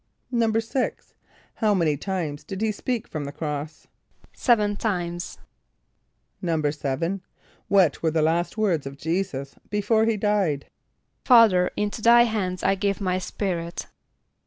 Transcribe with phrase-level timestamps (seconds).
[0.19, 1.13] = =6.=
[1.57, 3.85] How many times did he speak from the cross?
[4.33, 5.37] =Seven times.=
[6.41, 7.21] =7.=
[7.67, 10.65] What were the last words of J[=e]´[s+]us before he died?
[11.23, 13.85] ="Father, into thy hands I give my spirit."